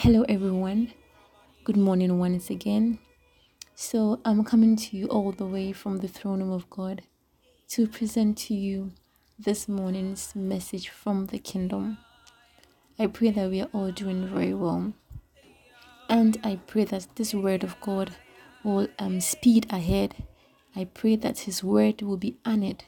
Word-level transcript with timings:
Hello, 0.00 0.26
everyone. 0.28 0.92
Good 1.64 1.78
morning 1.78 2.18
once 2.18 2.50
again. 2.50 2.98
So, 3.74 4.20
I'm 4.26 4.44
coming 4.44 4.76
to 4.76 4.94
you 4.94 5.06
all 5.06 5.32
the 5.32 5.46
way 5.46 5.72
from 5.72 6.00
the 6.00 6.06
throne 6.06 6.40
room 6.40 6.52
of 6.52 6.68
God 6.68 7.00
to 7.68 7.88
present 7.88 8.36
to 8.46 8.54
you 8.54 8.92
this 9.38 9.70
morning's 9.70 10.36
message 10.36 10.90
from 10.90 11.28
the 11.28 11.38
kingdom. 11.38 11.96
I 12.98 13.06
pray 13.06 13.30
that 13.30 13.48
we 13.48 13.62
are 13.62 13.70
all 13.72 13.90
doing 13.90 14.28
very 14.28 14.52
well. 14.52 14.92
And 16.10 16.38
I 16.44 16.56
pray 16.66 16.84
that 16.84 17.08
this 17.16 17.32
word 17.32 17.64
of 17.64 17.80
God 17.80 18.10
will 18.62 18.88
um, 18.98 19.22
speed 19.22 19.66
ahead. 19.70 20.14
I 20.76 20.84
pray 20.84 21.16
that 21.16 21.38
His 21.38 21.64
word 21.64 22.02
will 22.02 22.18
be 22.18 22.36
honored, 22.44 22.84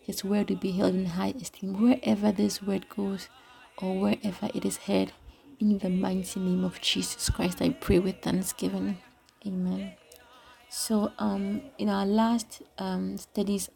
His 0.00 0.24
word 0.24 0.48
will 0.48 0.56
be 0.56 0.72
held 0.72 0.94
in 0.94 1.04
high 1.04 1.34
esteem 1.38 1.82
wherever 1.82 2.32
this 2.32 2.62
word 2.62 2.88
goes 2.88 3.28
or 3.76 4.00
wherever 4.00 4.48
it 4.54 4.64
is 4.64 4.78
heard. 4.78 5.12
In 5.58 5.78
the 5.78 5.88
mighty 5.88 6.38
name 6.38 6.64
of 6.64 6.82
Jesus 6.82 7.30
Christ, 7.30 7.62
I 7.62 7.70
pray 7.70 7.98
with 7.98 8.20
thanksgiving. 8.20 8.98
Amen. 9.46 9.94
So, 10.68 11.12
um, 11.18 11.62
in 11.78 11.88
our 11.88 12.04
last 12.04 12.60
um, 12.76 13.16
studies 13.16 13.70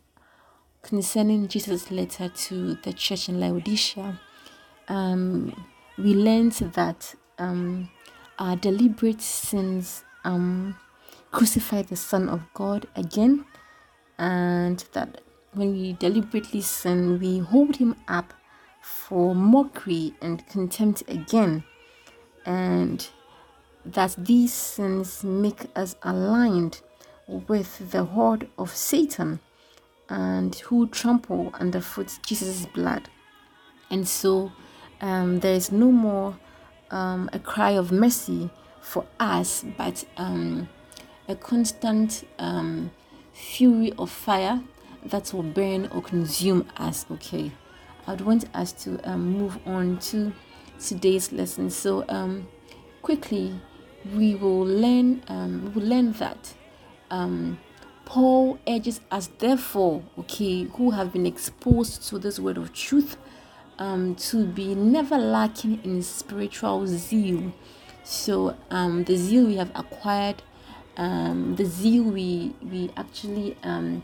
concerning 0.83 1.48
Jesus' 1.48 1.91
letter 1.91 2.29
to 2.29 2.75
the 2.75 2.93
church 2.93 3.30
in 3.30 3.41
Laodicea, 3.41 4.20
um, 4.89 5.55
we 5.97 6.12
learned 6.12 6.53
that 6.53 7.15
um, 7.39 7.89
our 8.39 8.56
deliberate 8.56 9.23
sins 9.23 10.05
um, 10.25 10.77
crucify 11.33 11.81
the 11.81 11.97
Son 11.97 12.28
of 12.28 12.42
God 12.53 12.89
again, 12.95 13.47
and 14.19 14.84
that 14.92 15.23
when 15.55 15.73
we 15.73 15.95
deliberately 15.95 16.61
sin, 16.61 17.19
we 17.19 17.39
hold 17.39 17.77
him 17.77 17.97
up 18.06 18.34
for 18.83 19.34
mockery 19.34 20.12
and 20.20 20.47
contempt 20.47 21.03
again, 21.09 21.65
and 22.51 23.09
that 23.85 24.17
these 24.19 24.53
sins 24.53 25.23
make 25.23 25.67
us 25.77 25.95
aligned 26.03 26.81
with 27.29 27.92
the 27.92 28.03
horde 28.03 28.48
of 28.59 28.75
Satan 28.75 29.39
and 30.09 30.57
who 30.57 30.89
trample 30.89 31.51
underfoot 31.55 32.19
Jesus' 32.27 32.67
blood. 32.67 33.09
And 33.89 34.09
so 34.09 34.51
um, 35.01 35.39
there 35.39 35.55
is 35.55 35.70
no 35.70 35.92
more 35.92 36.37
um, 36.91 37.31
a 37.33 37.39
cry 37.39 37.70
of 37.70 37.92
mercy 37.92 38.51
for 38.81 39.07
us, 39.20 39.64
but 39.79 40.05
um, 40.17 40.69
a 41.29 41.37
constant 41.37 42.27
um, 42.41 42.91
fury 43.33 43.92
of 43.97 44.11
fire 44.11 44.61
that 45.05 45.33
will 45.33 45.45
burn 45.45 45.87
or 45.95 46.03
consume 46.03 46.67
us. 46.77 47.07
Okay, 47.12 47.53
I'd 48.09 48.23
want 48.23 48.45
us 48.55 48.73
to 48.85 48.98
um, 49.09 49.39
move 49.39 49.57
on 49.67 49.98
to 50.11 50.33
today's 50.81 51.33
lesson. 51.33 51.70
So, 51.70 52.05
um, 52.09 52.48
quickly, 53.03 53.61
we 54.14 54.34
will 54.34 54.64
learn. 54.64 55.23
Um, 55.28 55.64
we 55.64 55.81
will 55.81 55.89
learn 55.89 56.12
that 56.14 56.55
um, 57.11 57.59
Paul 58.05 58.59
urges 58.67 59.01
us, 59.11 59.28
therefore, 59.39 60.03
okay, 60.19 60.64
who 60.64 60.91
have 60.91 61.12
been 61.12 61.27
exposed 61.27 62.08
to 62.08 62.19
this 62.19 62.39
word 62.39 62.58
of 62.58 62.73
truth, 62.73 63.17
um, 63.78 64.14
to 64.17 64.47
be 64.47 64.75
never 64.75 65.17
lacking 65.17 65.81
in 65.84 66.03
spiritual 66.03 66.86
zeal. 66.86 67.53
So, 68.03 68.56
um, 68.70 69.05
the 69.05 69.17
zeal 69.17 69.47
we 69.47 69.56
have 69.56 69.70
acquired, 69.75 70.42
um, 70.97 71.55
the 71.56 71.64
zeal 71.64 72.03
we 72.03 72.55
we 72.62 72.91
actually 72.97 73.56
um, 73.62 74.03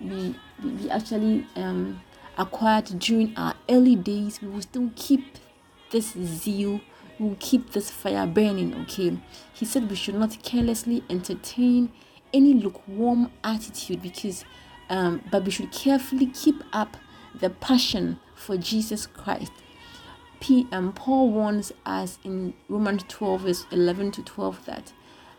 we 0.00 0.34
we 0.62 0.88
actually 0.90 1.46
um, 1.56 2.00
acquired 2.38 2.98
during 2.98 3.36
our 3.36 3.54
early 3.68 3.96
days, 3.96 4.40
we 4.40 4.48
will 4.48 4.62
still 4.62 4.90
keep 4.96 5.36
this 5.90 6.12
zeal 6.12 6.80
will 7.18 7.36
keep 7.38 7.72
this 7.72 7.90
fire 7.90 8.26
burning 8.26 8.74
okay? 8.82 9.18
He 9.52 9.64
said 9.64 9.88
we 9.90 9.96
should 9.96 10.14
not 10.14 10.42
carelessly 10.42 11.04
entertain 11.10 11.92
any 12.32 12.54
lukewarm 12.54 13.30
attitude 13.44 14.02
because 14.02 14.44
um, 14.88 15.22
but 15.30 15.44
we 15.44 15.50
should 15.50 15.72
carefully 15.72 16.26
keep 16.26 16.62
up 16.72 16.96
the 17.34 17.50
passion 17.50 18.18
for 18.34 18.56
jesus 18.56 19.06
christ. 19.06 19.52
P, 20.40 20.66
um, 20.72 20.92
paul 20.92 21.30
warns 21.30 21.72
us 21.84 22.18
in 22.24 22.54
romans 22.68 23.04
12 23.08 23.40
verse 23.42 23.66
11 23.70 24.12
to 24.12 24.22
12 24.22 24.64
that 24.66 24.92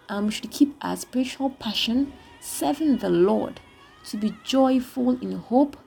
um, 0.09 0.25
we 0.25 0.31
should 0.31 0.52
keep 0.52 0.75
our 0.81 0.96
spiritual 0.96 1.50
passion 1.50 2.14
serving 2.40 2.98
the 2.98 3.09
lord 3.09 3.59
to 4.06 4.18
be 4.18 4.36
joyful 4.44 5.12
in 5.22 5.34
hope 5.34 5.78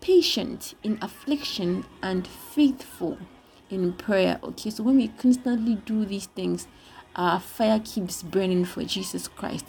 patient 0.00 0.74
in 0.82 0.98
affliction 1.02 1.84
and 2.02 2.26
faithful 2.26 3.18
in 3.70 3.92
prayer. 3.92 4.38
Okay, 4.42 4.70
so 4.70 4.82
when 4.82 4.96
we 4.96 5.08
constantly 5.08 5.76
do 5.76 6.04
these 6.04 6.26
things, 6.26 6.66
our 7.16 7.40
fire 7.40 7.80
keeps 7.84 8.22
burning 8.22 8.64
for 8.64 8.84
Jesus 8.84 9.28
Christ. 9.28 9.66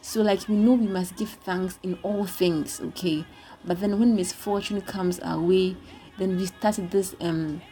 So, 0.00 0.20
like, 0.20 0.48
we 0.48 0.56
know 0.56 0.72
we 0.74 0.86
must 0.86 1.16
give 1.16 1.30
thanks 1.30 1.78
in 1.82 1.98
all 2.02 2.26
things, 2.26 2.80
okay? 2.80 3.24
But 3.64 3.80
then 3.80 3.98
when 3.98 4.14
misfortune 4.14 4.80
comes 4.82 5.18
our 5.20 5.40
way, 5.40 5.76
then 6.18 6.36
we 6.36 6.46
start 6.46 6.78
this 6.90 7.16
um 7.20 7.62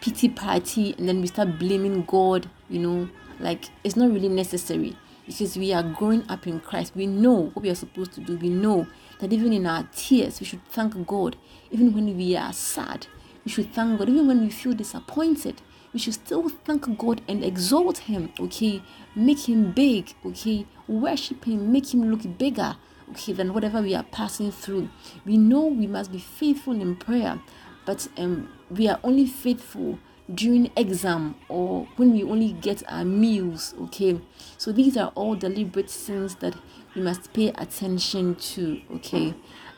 pity 0.00 0.28
party 0.28 0.94
and 0.98 1.08
then 1.08 1.20
we 1.20 1.26
start 1.26 1.58
blaming 1.58 2.04
God, 2.04 2.48
you 2.68 2.78
know, 2.80 3.08
like 3.40 3.66
it's 3.84 3.96
not 3.96 4.10
really 4.10 4.28
necessary 4.28 4.96
because 5.26 5.56
we 5.56 5.72
are 5.72 5.82
growing 5.82 6.24
up 6.28 6.46
in 6.46 6.60
Christ. 6.60 6.94
We 6.94 7.06
know 7.06 7.50
what 7.52 7.62
we 7.62 7.70
are 7.70 7.74
supposed 7.74 8.12
to 8.12 8.20
do. 8.20 8.36
We 8.36 8.48
know 8.48 8.86
that 9.20 9.32
even 9.32 9.52
in 9.52 9.66
our 9.66 9.88
tears, 9.94 10.40
we 10.40 10.46
should 10.46 10.64
thank 10.68 11.06
God. 11.06 11.36
Even 11.70 11.92
when 11.94 12.16
we 12.16 12.36
are 12.36 12.52
sad, 12.52 13.06
we 13.48 13.52
should 13.52 13.72
thank 13.72 13.98
God. 13.98 14.10
Even 14.10 14.26
when 14.26 14.42
we 14.42 14.50
feel 14.50 14.74
disappointed, 14.74 15.62
we 15.94 15.98
should 15.98 16.12
still 16.12 16.50
thank 16.50 16.98
God 16.98 17.22
and 17.26 17.42
exalt 17.42 17.96
Him, 17.96 18.30
okay? 18.38 18.82
Make 19.16 19.48
Him 19.48 19.72
big, 19.72 20.12
okay? 20.22 20.66
Worship 20.86 21.46
Him, 21.46 21.72
make 21.72 21.94
Him 21.94 22.10
look 22.10 22.36
bigger, 22.36 22.76
okay, 23.12 23.32
than 23.32 23.54
whatever 23.54 23.80
we 23.80 23.94
are 23.94 24.02
passing 24.02 24.52
through. 24.52 24.90
We 25.24 25.38
know 25.38 25.64
we 25.64 25.86
must 25.86 26.12
be 26.12 26.18
faithful 26.18 26.78
in 26.78 26.96
prayer, 26.96 27.40
but 27.86 28.06
um, 28.18 28.52
we 28.68 28.86
are 28.86 29.00
only 29.02 29.24
faithful 29.24 29.98
during 30.34 30.70
exam 30.76 31.34
or 31.48 31.88
when 31.96 32.12
we 32.12 32.22
only 32.22 32.52
get 32.52 32.82
our 32.86 33.02
meals 33.02 33.74
okay 33.80 34.20
so 34.58 34.70
these 34.70 34.94
are 34.94 35.10
all 35.14 35.34
deliberate 35.34 35.88
sins 35.88 36.34
that 36.34 36.54
we 36.94 37.00
must 37.00 37.32
pay 37.32 37.48
attention 37.56 38.34
to 38.34 38.78
okay 38.92 39.32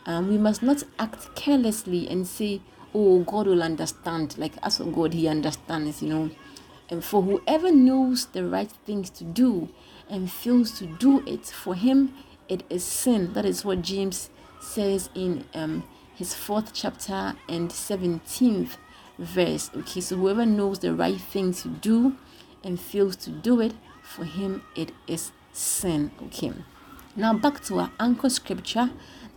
um, 0.06 0.26
we 0.28 0.36
must 0.36 0.60
not 0.60 0.82
act 0.98 1.32
carelessly 1.36 2.08
and 2.08 2.26
say 2.26 2.60
oh 2.94 3.20
god 3.20 3.46
will 3.46 3.62
understand. 3.62 4.36
Like 4.38 4.54
as 4.62 4.78
for 4.78 4.84
god 4.84 5.14
he 5.14 5.28
understands 5.28 6.02
you 6.02 6.08
know. 6.08 6.30
And 6.88 7.04
for 7.04 7.22
whoever 7.22 7.70
knows 7.70 8.26
the 8.26 8.44
right 8.44 8.70
things 8.84 9.10
to 9.10 9.24
do 9.24 9.68
and 10.08 10.30
fails 10.30 10.76
to 10.80 10.86
do 10.86 11.22
it 11.26 11.46
for 11.46 11.74
him 11.74 12.14
it 12.48 12.64
is 12.68 12.84
sin. 12.84 13.32
That 13.34 13.44
is 13.44 13.64
what 13.64 13.82
james 13.82 14.30
says 14.60 15.08
in 15.14 15.44
um, 15.54 15.84
his 16.14 16.34
fourth 16.34 16.72
chapter 16.74 17.34
and 17.48 17.70
17th 17.70 18.76
verse. 19.18 19.70
Okay, 19.76 20.00
so 20.00 20.16
whoever 20.16 20.44
knows 20.44 20.80
the 20.80 20.94
right 20.94 21.20
thing 21.20 21.52
to 21.54 21.68
do 21.68 22.16
and 22.64 22.78
fails 22.80 23.16
to 23.16 23.30
do 23.30 23.60
it, 23.60 23.72
for 24.02 24.24
him 24.24 24.62
it 24.74 24.92
is 25.06 25.32
sin. 25.52 26.10
Okay, 26.24 26.52
now 27.16 27.32
back 27.34 27.62
to 27.64 27.78
our 27.78 27.92
anchor 28.00 28.28
scripture. 28.28 28.90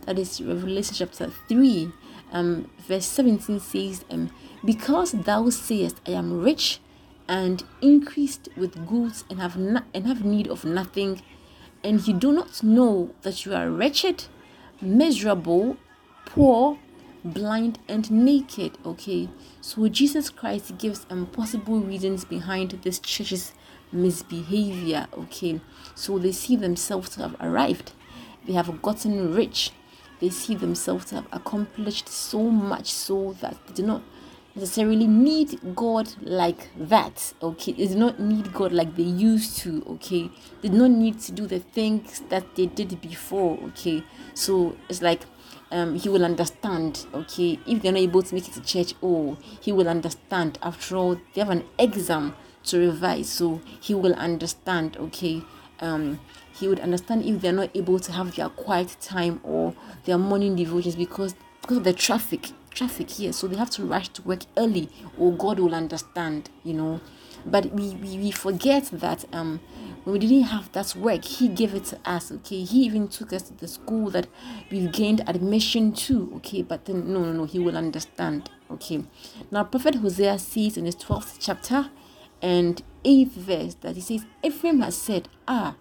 That 0.06 0.18
is 0.18 0.42
Revelation 0.42 0.94
chapter 0.94 1.30
3, 1.48 1.90
um, 2.34 2.68
verse 2.78 3.06
17 3.06 3.60
says, 3.60 4.04
um, 4.10 4.30
Because 4.64 5.12
thou 5.12 5.48
sayest, 5.50 6.00
I 6.06 6.10
am 6.10 6.40
rich 6.42 6.80
and 7.28 7.62
increased 7.80 8.48
with 8.56 8.86
goods 8.86 9.24
and 9.30 9.40
have 9.40 9.56
and 9.56 10.06
have 10.06 10.24
need 10.24 10.48
of 10.48 10.64
nothing, 10.64 11.22
and 11.82 12.06
you 12.06 12.12
do 12.12 12.32
not 12.32 12.62
know 12.62 13.14
that 13.22 13.46
you 13.46 13.54
are 13.54 13.70
wretched, 13.70 14.24
miserable, 14.80 15.76
poor, 16.26 16.78
blind, 17.24 17.78
and 17.88 18.10
naked. 18.10 18.78
Okay, 18.84 19.28
so 19.60 19.88
Jesus 19.88 20.28
Christ 20.28 20.76
gives 20.76 21.06
impossible 21.08 21.80
reasons 21.80 22.24
behind 22.24 22.72
this 22.82 22.98
church's 22.98 23.52
misbehavior. 23.92 25.06
Okay, 25.16 25.60
so 25.94 26.18
they 26.18 26.32
see 26.32 26.56
themselves 26.56 27.10
to 27.10 27.20
have 27.20 27.36
arrived, 27.40 27.92
they 28.44 28.54
have 28.54 28.82
gotten 28.82 29.32
rich, 29.32 29.70
they 30.20 30.30
see 30.30 30.54
themselves 30.54 31.06
to 31.06 31.16
have 31.16 31.26
accomplished 31.32 32.08
so 32.08 32.42
much 32.42 32.92
so 32.92 33.34
that 33.40 33.56
they 33.66 33.74
do 33.74 33.82
not 33.82 34.02
necessarily 34.54 35.06
need 35.06 35.58
God 35.74 36.12
like 36.22 36.68
that. 36.76 37.34
Okay, 37.42 37.72
they 37.72 37.86
do 37.86 37.96
not 37.96 38.20
need 38.20 38.52
God 38.52 38.72
like 38.72 38.96
they 38.96 39.02
used 39.02 39.58
to. 39.58 39.84
Okay, 39.90 40.30
they 40.62 40.68
do 40.68 40.78
not 40.78 40.90
need 40.90 41.20
to 41.20 41.32
do 41.32 41.46
the 41.46 41.58
things 41.58 42.22
that 42.28 42.54
they 42.54 42.66
did 42.66 43.00
before. 43.00 43.58
Okay, 43.68 44.04
so 44.34 44.76
it's 44.88 45.02
like 45.02 45.22
um, 45.70 45.96
he 45.96 46.08
will 46.08 46.24
understand. 46.24 47.06
Okay, 47.12 47.58
if 47.66 47.82
they're 47.82 47.92
not 47.92 48.00
able 48.00 48.22
to 48.22 48.34
make 48.34 48.48
it 48.48 48.54
to 48.54 48.60
church, 48.62 48.94
oh, 49.02 49.36
he 49.60 49.72
will 49.72 49.88
understand. 49.88 50.58
After 50.62 50.96
all, 50.96 51.20
they 51.34 51.40
have 51.40 51.50
an 51.50 51.64
exam 51.78 52.36
to 52.64 52.78
revise, 52.78 53.28
so 53.28 53.60
he 53.80 53.94
will 53.94 54.14
understand. 54.14 54.96
Okay, 54.96 55.42
um, 55.80 56.20
he 56.52 56.68
would 56.68 56.80
understand 56.80 57.24
if 57.24 57.40
they're 57.40 57.52
not 57.52 57.70
able 57.74 57.98
to 57.98 58.12
have 58.12 58.34
their 58.36 58.48
quiet 58.48 58.96
time 59.00 59.40
or 59.42 59.74
their 60.04 60.18
morning 60.18 60.54
devotions 60.56 60.96
because 60.96 61.34
because 61.60 61.78
of 61.78 61.84
the 61.84 61.92
traffic 61.92 62.50
traffic 62.70 63.10
here. 63.10 63.32
So 63.32 63.46
they 63.46 63.56
have 63.56 63.70
to 63.70 63.84
rush 63.84 64.08
to 64.10 64.22
work 64.22 64.40
early 64.56 64.88
or 65.18 65.32
god 65.32 65.58
will 65.58 65.74
understand 65.74 66.50
you 66.62 66.74
know. 66.74 67.00
But 67.46 67.72
we, 67.72 67.90
we, 67.96 68.16
we 68.18 68.30
forget 68.30 68.84
that 68.92 69.24
um 69.32 69.60
when 70.04 70.14
we 70.14 70.18
didn't 70.18 70.42
have 70.44 70.70
that 70.72 70.94
work 70.96 71.24
he 71.24 71.48
gave 71.48 71.74
it 71.74 71.84
to 71.86 71.98
us 72.04 72.30
okay? 72.32 72.62
He 72.64 72.84
even 72.84 73.08
took 73.08 73.32
us 73.32 73.42
to 73.42 73.54
the 73.54 73.68
school 73.68 74.10
that 74.10 74.26
we've 74.70 74.90
gained 74.92 75.22
admission 75.26 75.92
to 75.92 76.32
okay? 76.36 76.62
But 76.62 76.84
then 76.84 77.12
no 77.12 77.20
no 77.20 77.32
no 77.32 77.44
he 77.44 77.58
will 77.58 77.76
understand 77.76 78.50
okay? 78.70 79.04
Now 79.50 79.64
prophet 79.64 79.96
hosea 79.96 80.38
says 80.38 80.76
in 80.76 80.84
his 80.84 80.96
12th 80.96 81.36
chapter 81.40 81.90
and 82.44 82.82
8th 83.04 83.32
verse 83.32 83.74
that 83.80 83.96
he 83.96 84.00
says 84.00 84.24
ephraim 84.42 84.80
has 84.80 84.96
said 84.96 85.28
ah 85.48 85.74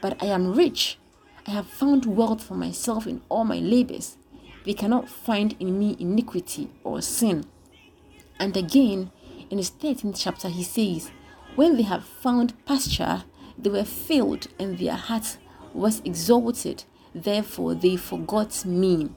but 0.00 0.20
i 0.22 0.26
am 0.26 0.54
rich 0.54 0.98
i 1.46 1.50
have 1.50 1.66
found 1.66 2.06
wealth 2.06 2.42
for 2.42 2.54
myself 2.54 3.06
in 3.06 3.22
all 3.28 3.44
my 3.44 3.58
labors 3.58 4.16
they 4.64 4.74
cannot 4.74 5.08
find 5.08 5.54
in 5.60 5.78
me 5.78 5.96
iniquity 5.98 6.70
or 6.84 7.00
sin 7.02 7.44
and 8.38 8.56
again 8.56 9.10
in 9.50 9.58
his 9.58 9.70
13th 9.70 10.16
chapter 10.18 10.48
he 10.48 10.64
says 10.64 11.10
when 11.56 11.76
they 11.76 11.82
have 11.82 12.04
found 12.04 12.54
pasture 12.64 13.24
they 13.62 13.70
were 13.70 13.84
filled, 13.84 14.46
and 14.58 14.78
their 14.78 14.94
heart 14.94 15.36
was 15.74 16.00
exalted. 16.04 16.84
Therefore, 17.14 17.74
they 17.74 17.96
forgot 17.96 18.64
me. 18.64 19.10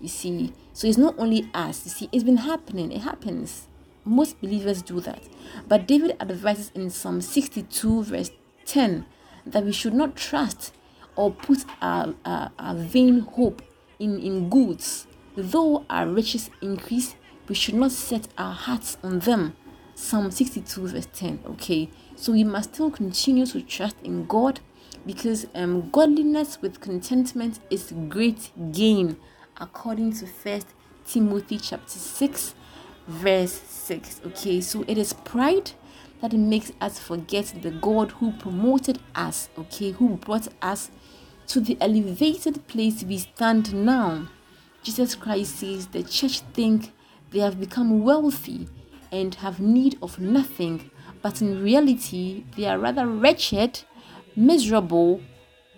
You 0.00 0.08
see, 0.08 0.52
so 0.72 0.86
it's 0.86 0.98
not 0.98 1.14
only 1.18 1.50
us. 1.52 1.84
You 1.84 1.90
see, 1.90 2.08
it's 2.12 2.24
been 2.24 2.38
happening. 2.38 2.92
It 2.92 3.00
happens. 3.00 3.66
Most 4.04 4.40
believers 4.40 4.82
do 4.82 5.00
that. 5.00 5.22
But 5.68 5.86
David 5.86 6.16
advises 6.20 6.72
in 6.74 6.90
Psalm 6.90 7.20
62, 7.20 8.04
verse 8.04 8.30
10, 8.66 9.06
that 9.46 9.64
we 9.64 9.72
should 9.72 9.94
not 9.94 10.16
trust 10.16 10.74
or 11.16 11.30
put 11.30 11.64
our, 11.80 12.14
our, 12.24 12.50
our 12.58 12.74
vain 12.74 13.20
hope 13.20 13.62
in, 13.98 14.18
in 14.20 14.48
goods. 14.48 15.06
Though 15.36 15.84
our 15.88 16.08
riches 16.08 16.50
increase, 16.60 17.14
we 17.48 17.54
should 17.54 17.74
not 17.74 17.92
set 17.92 18.28
our 18.38 18.54
hearts 18.54 18.98
on 19.02 19.20
them. 19.20 19.56
Psalm 19.94 20.30
62, 20.30 20.88
verse 20.88 21.08
10. 21.12 21.40
Okay, 21.46 21.88
so 22.16 22.32
we 22.32 22.44
must 22.44 22.74
still 22.74 22.90
continue 22.90 23.46
to 23.46 23.60
trust 23.62 23.96
in 24.02 24.26
God 24.26 24.60
because 25.06 25.46
um, 25.54 25.90
godliness 25.90 26.60
with 26.60 26.80
contentment 26.80 27.60
is 27.70 27.92
great 28.08 28.50
gain, 28.72 29.16
according 29.60 30.12
to 30.14 30.26
First 30.26 30.68
Timothy 31.06 31.58
chapter 31.58 31.98
6, 31.98 32.54
verse 33.06 33.52
6. 33.52 34.20
Okay, 34.26 34.60
so 34.60 34.84
it 34.88 34.98
is 34.98 35.12
pride 35.12 35.72
that 36.20 36.32
makes 36.32 36.72
us 36.80 36.98
forget 36.98 37.52
the 37.62 37.70
God 37.70 38.12
who 38.12 38.32
promoted 38.32 39.00
us, 39.14 39.48
okay, 39.58 39.90
who 39.90 40.16
brought 40.16 40.48
us 40.60 40.90
to 41.48 41.60
the 41.60 41.76
elevated 41.80 42.66
place 42.68 43.02
we 43.02 43.18
stand 43.18 43.74
now. 43.74 44.28
Jesus 44.82 45.14
Christ 45.14 45.56
says 45.56 45.88
the 45.88 46.02
church 46.02 46.40
think 46.54 46.92
they 47.30 47.40
have 47.40 47.58
become 47.58 48.02
wealthy 48.02 48.68
and 49.10 49.34
have 49.36 49.60
need 49.60 49.98
of 50.00 50.18
nothing 50.18 50.90
but 51.22 51.40
in 51.40 51.62
reality, 51.62 52.44
they 52.56 52.66
are 52.66 52.78
rather 52.78 53.06
wretched, 53.06 53.80
miserable, 54.34 55.20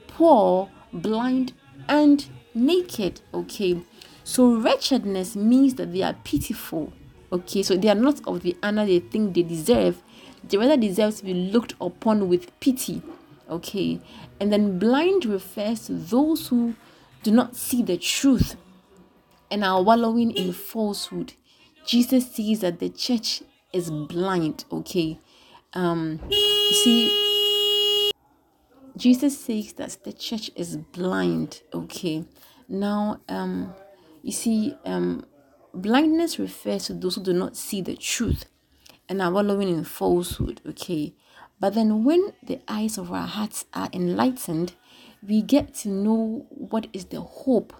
poor, 0.08 0.70
blind, 0.92 1.52
and 1.86 2.26
naked. 2.54 3.20
Okay, 3.32 3.82
so 4.24 4.56
wretchedness 4.56 5.36
means 5.36 5.74
that 5.74 5.92
they 5.92 6.02
are 6.02 6.16
pitiful. 6.24 6.94
Okay, 7.34 7.62
so 7.62 7.76
they 7.76 7.88
are 7.88 7.94
not 7.94 8.20
of 8.26 8.42
the 8.42 8.56
honor 8.62 8.86
they 8.86 9.00
think 9.00 9.34
they 9.34 9.42
deserve, 9.42 10.02
they 10.48 10.56
rather 10.56 10.76
deserve 10.76 11.16
to 11.16 11.24
be 11.24 11.34
looked 11.34 11.74
upon 11.80 12.28
with 12.28 12.58
pity. 12.60 13.02
Okay, 13.50 14.00
and 14.40 14.52
then 14.52 14.78
blind 14.78 15.26
refers 15.26 15.86
to 15.86 15.92
those 15.92 16.48
who 16.48 16.74
do 17.22 17.30
not 17.30 17.56
see 17.56 17.82
the 17.82 17.96
truth 17.98 18.56
and 19.50 19.64
are 19.64 19.82
wallowing 19.82 20.30
in 20.30 20.52
falsehood. 20.52 21.34
Jesus 21.84 22.34
says 22.34 22.60
that 22.60 22.78
the 22.78 22.88
church 22.88 23.42
is 23.72 23.90
blind, 23.90 24.64
okay? 24.72 25.18
um 25.74 26.20
you 26.30 26.72
see 26.72 28.10
jesus 28.96 29.38
says 29.38 29.72
that 29.74 29.98
the 30.04 30.12
church 30.12 30.50
is 30.54 30.76
blind 30.76 31.62
okay 31.72 32.24
now 32.68 33.20
um 33.28 33.74
you 34.22 34.32
see 34.32 34.76
um 34.84 35.24
blindness 35.74 36.38
refers 36.38 36.86
to 36.86 36.94
those 36.94 37.16
who 37.16 37.22
do 37.22 37.32
not 37.32 37.56
see 37.56 37.80
the 37.80 37.96
truth 37.96 38.46
and 39.08 39.20
are 39.20 39.32
wallowing 39.32 39.68
in 39.68 39.84
falsehood 39.84 40.60
okay? 40.66 41.14
But 41.60 41.74
then 41.74 42.04
when 42.04 42.32
the 42.42 42.60
eyes 42.68 42.98
of 42.98 43.12
our 43.12 43.26
hearts 43.26 43.64
are 43.74 43.88
enlightened 43.92 44.74
we 45.26 45.42
get 45.42 45.74
to 45.74 45.88
know 45.88 46.46
what 46.50 46.86
is 46.92 47.06
the 47.06 47.20
hope 47.20 47.72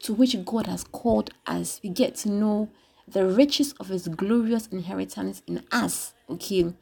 to 0.00 0.12
which 0.12 0.36
god 0.44 0.66
has 0.66 0.84
called 0.84 1.30
us. 1.46 1.80
We 1.82 1.90
get 1.90 2.16
to 2.16 2.30
know 2.30 2.68
the 3.08 3.26
riches 3.26 3.72
of 3.80 3.88
his 3.88 4.08
glorious 4.08 4.66
inheritance 4.68 5.42
in 5.46 5.64
us 5.70 6.14
okay 6.28 6.72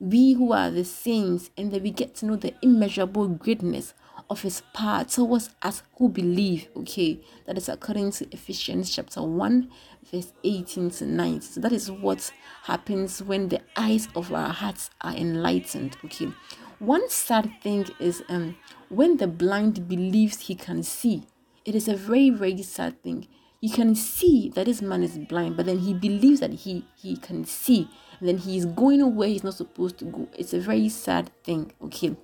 we 0.00 0.32
who 0.32 0.52
are 0.52 0.70
the 0.70 0.84
saints, 0.84 1.50
and 1.56 1.70
that 1.70 1.82
we 1.82 1.90
get 1.90 2.14
to 2.16 2.26
know 2.26 2.36
the 2.36 2.54
immeasurable 2.62 3.28
greatness 3.28 3.94
of 4.30 4.42
his 4.42 4.62
power 4.72 5.04
towards 5.04 5.50
us 5.62 5.82
who 5.98 6.08
believe. 6.08 6.68
Okay, 6.76 7.20
that 7.46 7.58
is 7.58 7.68
according 7.68 8.12
to 8.12 8.26
Ephesians 8.32 8.94
chapter 8.94 9.22
1, 9.22 9.70
verse 10.10 10.32
18 10.42 10.90
to 10.90 11.06
19. 11.06 11.40
So 11.42 11.60
that 11.60 11.72
is 11.72 11.90
what 11.90 12.32
happens 12.64 13.22
when 13.22 13.48
the 13.48 13.60
eyes 13.76 14.08
of 14.14 14.32
our 14.32 14.52
hearts 14.52 14.90
are 15.02 15.14
enlightened. 15.14 15.96
Okay, 16.04 16.32
one 16.78 17.08
sad 17.10 17.50
thing 17.62 17.86
is 17.98 18.22
um 18.28 18.56
when 18.88 19.18
the 19.18 19.26
blind 19.26 19.86
believes 19.86 20.40
he 20.40 20.54
can 20.54 20.82
see. 20.82 21.24
It 21.66 21.74
is 21.74 21.88
a 21.88 21.94
very, 21.94 22.30
very 22.30 22.62
sad 22.62 23.02
thing 23.02 23.28
you 23.60 23.70
can 23.70 23.94
see 23.94 24.48
that 24.54 24.66
this 24.66 24.80
man 24.80 25.02
is 25.02 25.18
blind, 25.18 25.56
but 25.56 25.66
then 25.66 25.78
he 25.78 25.92
believes 25.92 26.40
that 26.40 26.52
he 26.52 26.84
he 26.96 27.16
can 27.16 27.44
see, 27.44 27.88
and 28.18 28.28
then 28.28 28.38
he 28.38 28.56
is 28.56 28.64
going 28.64 29.14
where 29.14 29.28
he's 29.28 29.44
not 29.44 29.54
supposed 29.54 29.98
to 29.98 30.06
go. 30.06 30.28
It's 30.36 30.54
a 30.54 30.60
very 30.60 30.88
sad 30.88 31.30
thing. 31.44 31.72
Okay, 31.82 32.16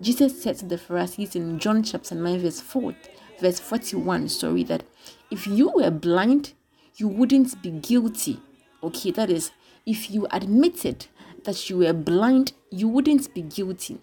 Jesus 0.00 0.40
said 0.40 0.56
to 0.58 0.66
the 0.66 0.78
Pharisees 0.78 1.34
in 1.34 1.58
John 1.58 1.82
chapter 1.82 2.14
9, 2.14 2.38
verse 2.40 2.60
4, 2.60 2.94
verse 3.40 3.58
41, 3.58 4.28
sorry, 4.28 4.62
that 4.64 4.84
if 5.30 5.46
you 5.46 5.70
were 5.74 5.90
blind, 5.90 6.52
you 6.96 7.08
wouldn't 7.08 7.60
be 7.60 7.70
guilty. 7.70 8.40
Okay, 8.82 9.10
that 9.10 9.30
is, 9.30 9.50
if 9.84 10.10
you 10.10 10.28
admitted 10.30 11.06
that 11.42 11.68
you 11.68 11.78
were 11.78 11.92
blind, 11.92 12.52
you 12.70 12.86
wouldn't 12.86 13.34
be 13.34 13.42
guilty. 13.42 13.98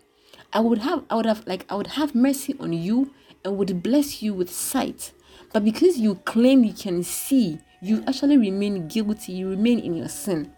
I 0.53 0.59
would 0.59 0.79
have 0.79 1.05
I 1.09 1.15
would 1.15 1.25
have 1.25 1.47
like 1.47 1.65
I 1.69 1.75
would 1.75 1.87
have 1.87 2.13
mercy 2.13 2.55
on 2.59 2.73
you 2.73 3.13
and 3.45 3.57
would 3.57 3.81
bless 3.81 4.21
you 4.21 4.33
with 4.33 4.51
sight 4.51 5.13
but 5.53 5.63
because 5.63 5.97
you 5.97 6.15
claim 6.15 6.63
you 6.63 6.73
can 6.73 7.03
see, 7.03 7.59
you 7.81 8.03
actually 8.07 8.37
remain 8.37 8.87
guilty, 8.87 9.33
you 9.33 9.49
remain 9.49 9.79
in 9.79 9.95
your 9.95 10.09
sin. 10.09 10.53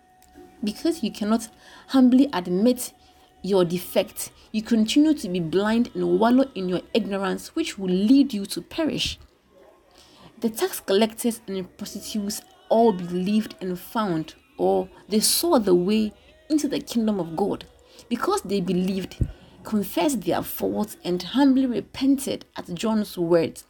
Because 0.64 1.04
you 1.04 1.12
cannot 1.12 1.50
humbly 1.88 2.30
admit 2.34 2.94
your 3.42 3.66
defect, 3.66 4.31
you 4.52 4.62
continue 4.62 5.14
to 5.14 5.30
be 5.30 5.40
blind 5.40 5.90
and 5.95 6.19
wallow 6.19 6.45
in 6.56 6.69
your 6.69 6.81
ignorance, 6.94 7.56
which 7.56 7.78
will 7.78 7.90
lead 7.90 8.33
you 8.33 8.45
to 8.45 8.62
perish. 8.62 9.19
The 10.40 10.50
tax 10.50 10.80
collectors 10.80 11.42
and 11.47 11.78
prostitutes 11.78 12.42
all 12.69 12.92
believed 12.92 13.56
and 13.62 13.80
found, 13.80 14.36
or 14.57 14.90
they 15.09 15.19
saw 15.19 15.59
the 15.59 15.76
way 15.76 16.14
into 16.50 16.68
the 16.68 16.80
kingdom 16.80 17.19
of 17.19 17.36
God 17.36 17.66
because 18.09 18.42
they 18.42 18.62
believed, 18.62 19.18
confessed 19.64 20.21
their 20.21 20.42
faults, 20.42 20.97
and 21.04 21.21
humbly 21.21 21.66
repented 21.66 22.45
at 22.57 22.74
John's 22.74 23.18
words 23.18 23.66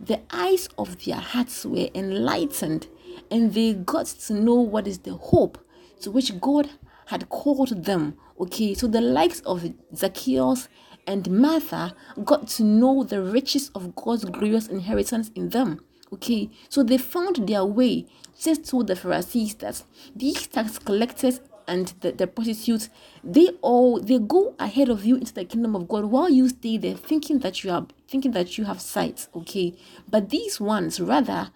the 0.00 0.20
eyes 0.30 0.68
of 0.78 1.04
their 1.04 1.16
hearts 1.16 1.64
were 1.64 1.88
enlightened 1.94 2.88
and 3.30 3.54
they 3.54 3.74
got 3.74 4.06
to 4.06 4.34
know 4.34 4.54
what 4.54 4.86
is 4.86 4.98
the 5.00 5.14
hope 5.14 5.58
to 6.02 6.10
which 6.10 6.38
God 6.40 6.70
had 7.06 7.28
called 7.28 7.84
them. 7.84 8.16
Okay, 8.38 8.74
so 8.74 8.86
the 8.86 9.00
likes 9.00 9.40
of 9.40 9.64
Zacchaeus 9.94 10.68
and 11.06 11.30
Martha 11.30 11.94
got 12.24 12.48
to 12.48 12.64
know 12.64 13.04
the 13.04 13.22
riches 13.22 13.70
of 13.74 13.94
God's 13.94 14.24
glorious 14.24 14.68
inheritance 14.68 15.30
in 15.34 15.50
them. 15.50 15.80
Okay, 16.12 16.50
so 16.68 16.82
they 16.82 16.98
found 16.98 17.48
their 17.48 17.64
way. 17.64 18.06
Just 18.38 18.68
told 18.68 18.88
the 18.88 18.96
Pharisees 18.96 19.54
that 19.56 19.82
these 20.14 20.46
tax 20.46 20.78
collectors 20.78 21.40
and 21.66 21.94
the, 22.00 22.12
the 22.12 22.26
prostitutes 22.26 22.88
they 23.24 23.48
all 23.60 24.00
they 24.00 24.18
go 24.18 24.54
ahead 24.58 24.88
of 24.88 25.04
you 25.04 25.16
into 25.16 25.34
the 25.34 25.44
kingdom 25.44 25.74
of 25.74 25.88
god 25.88 26.04
while 26.04 26.30
you 26.30 26.48
stay 26.48 26.78
there 26.78 26.94
thinking 26.94 27.40
that 27.40 27.64
you 27.64 27.70
are 27.70 27.86
thinking 28.08 28.32
that 28.32 28.56
you 28.56 28.64
have 28.64 28.80
sight 28.80 29.28
okay 29.34 29.74
but 30.08 30.30
these 30.30 30.60
ones 30.60 31.00
rather 31.00 31.50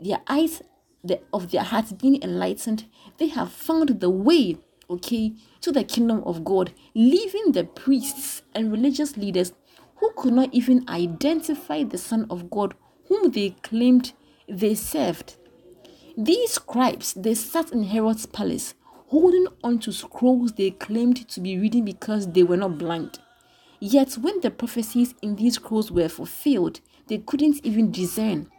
their 0.00 0.20
eyes 0.28 0.62
the, 1.02 1.20
of 1.32 1.50
their 1.50 1.62
hearts 1.62 1.92
being 1.92 2.22
enlightened 2.22 2.84
they 3.18 3.28
have 3.28 3.52
found 3.52 4.00
the 4.00 4.10
way 4.10 4.56
okay 4.88 5.32
to 5.60 5.72
the 5.72 5.84
kingdom 5.84 6.22
of 6.24 6.44
god 6.44 6.72
leaving 6.94 7.52
the 7.52 7.64
priests 7.64 8.42
and 8.54 8.72
religious 8.72 9.16
leaders 9.16 9.52
who 9.96 10.10
could 10.16 10.32
not 10.32 10.52
even 10.52 10.84
identify 10.88 11.82
the 11.82 11.98
son 11.98 12.26
of 12.30 12.50
god 12.50 12.74
whom 13.08 13.30
they 13.30 13.50
claimed 13.62 14.12
they 14.48 14.74
served 14.74 15.36
these 16.16 16.52
scribes 16.52 17.14
they 17.14 17.34
sat 17.34 17.70
in 17.72 17.84
herod's 17.84 18.26
palace 18.26 18.74
holding 19.10 19.46
on 19.64 19.76
to 19.76 19.92
scrolls 19.92 20.52
they 20.52 20.70
claimed 20.70 21.28
to 21.28 21.40
be 21.40 21.58
reading 21.58 21.84
because 21.84 22.28
they 22.28 22.44
were 22.44 22.56
not 22.56 22.78
blind. 22.78 23.18
Yet, 23.80 24.18
when 24.18 24.40
the 24.40 24.50
prophecies 24.50 25.14
in 25.22 25.36
these 25.36 25.54
scrolls 25.54 25.90
were 25.90 26.08
fulfilled, 26.10 26.80
they 27.06 27.18
couldn't 27.18 27.64
even 27.64 27.90
discern. 27.90 28.50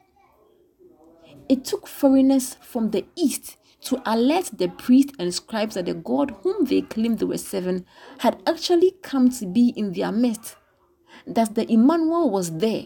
It 1.48 1.64
took 1.64 1.88
foreigners 1.88 2.56
from 2.56 2.90
the 2.90 3.06
east 3.16 3.58
to 3.82 4.02
alert 4.06 4.52
the 4.54 4.68
priests 4.68 5.14
and 5.20 5.34
scribes 5.34 5.76
that 5.76 5.86
the 5.86 5.94
God 5.94 6.36
whom 6.42 6.66
they 6.66 6.82
claimed 6.82 7.20
they 7.20 7.26
were 7.26 7.38
serving 7.38 7.86
had 8.20 8.42
actually 8.48 8.96
come 9.04 9.30
to 9.32 9.46
be 9.46 9.70
in 9.76 9.94
their 9.94 10.12
midst. 10.12 10.56
That 11.28 11.56
the 11.56 11.72
Emmanuel 11.72 12.30
was 12.30 12.58
there. 12.58 12.86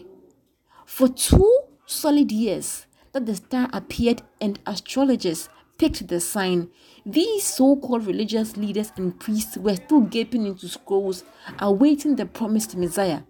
For 0.84 1.08
two 1.08 1.60
solid 1.86 2.30
years 2.30 2.86
that 3.12 3.24
the 3.24 3.36
star 3.36 3.70
appeared 3.72 4.22
and 4.40 4.58
astrologers 4.66 5.48
picked 5.78 6.08
the 6.08 6.20
sign, 6.20 6.70
these 7.04 7.44
so 7.44 7.76
called 7.76 8.06
religious 8.06 8.56
leaders 8.56 8.92
and 8.96 9.18
priests 9.18 9.56
were 9.56 9.76
still 9.76 10.00
gaping 10.00 10.46
into 10.46 10.68
scrolls, 10.68 11.24
awaiting 11.58 12.16
the 12.16 12.26
promised 12.26 12.76
Messiah. 12.76 13.22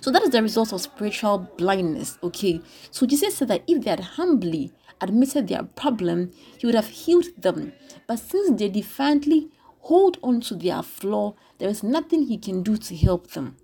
So 0.00 0.10
that 0.10 0.22
is 0.22 0.30
the 0.30 0.42
result 0.42 0.72
of 0.72 0.80
spiritual 0.80 1.50
blindness. 1.56 2.18
Okay. 2.22 2.60
So 2.90 3.06
Jesus 3.06 3.36
said 3.36 3.48
that 3.48 3.64
if 3.66 3.82
they 3.82 3.90
had 3.90 4.00
humbly 4.00 4.72
admitted 5.00 5.48
their 5.48 5.64
problem, 5.64 6.32
he 6.58 6.66
would 6.66 6.74
have 6.74 6.88
healed 6.88 7.26
them. 7.36 7.72
But 8.06 8.18
since 8.18 8.58
they 8.58 8.68
defiantly 8.68 9.48
hold 9.80 10.18
on 10.22 10.40
to 10.42 10.54
their 10.54 10.82
flaw, 10.82 11.34
there 11.58 11.68
is 11.68 11.82
nothing 11.82 12.26
he 12.26 12.38
can 12.38 12.62
do 12.62 12.76
to 12.76 12.96
help 12.96 13.32
them. 13.32 13.56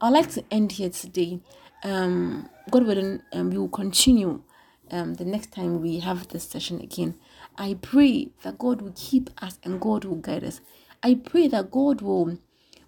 I'd 0.00 0.10
like 0.10 0.30
to 0.32 0.44
end 0.50 0.72
here 0.72 0.90
today. 0.90 1.40
Um, 1.84 2.48
God 2.70 2.86
willing, 2.86 3.20
um, 3.32 3.50
we 3.50 3.58
will 3.58 3.68
continue 3.68 4.42
um, 4.90 5.14
the 5.14 5.24
next 5.24 5.52
time 5.52 5.80
we 5.80 6.00
have 6.00 6.28
this 6.28 6.44
session 6.44 6.80
again. 6.80 7.16
I 7.56 7.78
pray 7.80 8.30
that 8.42 8.58
God 8.58 8.82
will 8.82 8.94
keep 8.96 9.30
us 9.42 9.58
and 9.62 9.80
God 9.80 10.04
will 10.04 10.16
guide 10.16 10.44
us. 10.44 10.60
I 11.02 11.14
pray 11.14 11.48
that 11.48 11.70
God 11.70 12.00
will 12.00 12.38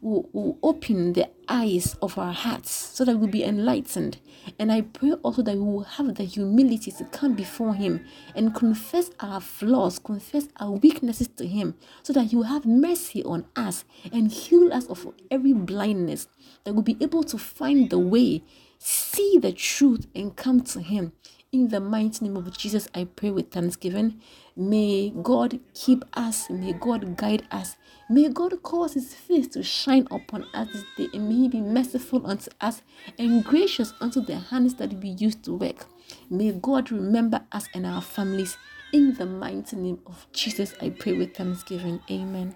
will, 0.00 0.28
will 0.32 0.58
open 0.62 1.12
the 1.12 1.28
eyes 1.48 1.96
of 2.00 2.18
our 2.18 2.32
hearts 2.32 2.70
so 2.70 3.04
that 3.04 3.18
we'll 3.18 3.28
be 3.28 3.44
enlightened. 3.44 4.18
And 4.58 4.72
I 4.72 4.82
pray 4.82 5.12
also 5.12 5.42
that 5.42 5.56
we 5.56 5.62
will 5.62 5.84
have 5.84 6.14
the 6.14 6.24
humility 6.24 6.90
to 6.92 7.04
come 7.04 7.34
before 7.34 7.74
Him 7.74 8.04
and 8.34 8.54
confess 8.54 9.10
our 9.20 9.40
flaws, 9.40 9.98
confess 9.98 10.48
our 10.58 10.72
weaknesses 10.72 11.28
to 11.28 11.46
Him, 11.46 11.74
so 12.02 12.12
that 12.12 12.24
He 12.24 12.36
will 12.36 12.44
have 12.44 12.64
mercy 12.66 13.22
on 13.24 13.46
us 13.56 13.84
and 14.12 14.30
heal 14.30 14.72
us 14.72 14.86
of 14.86 15.12
every 15.30 15.52
blindness, 15.52 16.28
that 16.64 16.72
we'll 16.72 16.82
be 16.82 16.96
able 17.00 17.22
to 17.24 17.38
find 17.38 17.90
the 17.90 17.98
way, 17.98 18.42
see 18.78 19.38
the 19.38 19.52
truth, 19.52 20.06
and 20.14 20.36
come 20.36 20.62
to 20.62 20.80
Him. 20.80 21.12
In 21.52 21.66
the 21.66 21.80
mighty 21.80 22.24
name 22.24 22.36
of 22.36 22.56
Jesus, 22.56 22.86
I 22.94 23.06
pray 23.06 23.32
with 23.32 23.50
thanksgiving. 23.50 24.20
May 24.56 25.10
God 25.10 25.58
keep 25.74 26.04
us. 26.14 26.48
May 26.48 26.74
God 26.74 27.16
guide 27.16 27.42
us. 27.50 27.76
May 28.08 28.28
God 28.28 28.62
cause 28.62 28.94
His 28.94 29.14
face 29.14 29.48
to 29.48 29.64
shine 29.64 30.06
upon 30.12 30.46
us 30.54 30.68
this 30.72 30.84
day, 30.96 31.08
and 31.12 31.28
may 31.28 31.34
He 31.34 31.48
be 31.48 31.60
merciful 31.60 32.24
unto 32.24 32.52
us 32.60 32.82
and 33.18 33.44
gracious 33.44 33.92
unto 34.00 34.20
the 34.20 34.36
hands 34.38 34.76
that 34.76 34.92
we 35.02 35.08
use 35.08 35.34
to 35.42 35.54
work. 35.54 35.86
May 36.30 36.52
God 36.52 36.92
remember 36.92 37.40
us 37.50 37.68
and 37.74 37.84
our 37.84 38.00
families. 38.02 38.56
In 38.92 39.14
the 39.14 39.26
mighty 39.26 39.74
name 39.74 39.98
of 40.06 40.28
Jesus, 40.32 40.74
I 40.80 40.90
pray 40.90 41.14
with 41.14 41.34
thanksgiving. 41.34 42.00
Amen. 42.08 42.54